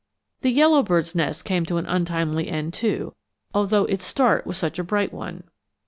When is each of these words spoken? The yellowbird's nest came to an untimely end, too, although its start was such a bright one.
The 0.41 0.49
yellowbird's 0.49 1.13
nest 1.13 1.45
came 1.45 1.63
to 1.67 1.77
an 1.77 1.85
untimely 1.85 2.47
end, 2.49 2.73
too, 2.73 3.13
although 3.53 3.85
its 3.85 4.03
start 4.03 4.47
was 4.47 4.57
such 4.57 4.79
a 4.79 4.83
bright 4.83 5.13
one. 5.13 5.43